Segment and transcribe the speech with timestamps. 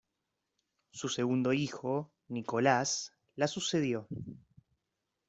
[0.89, 4.07] Su segundo hijo, Nicolás, la sucedió.